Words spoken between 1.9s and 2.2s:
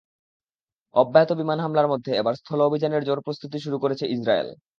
মধ্যে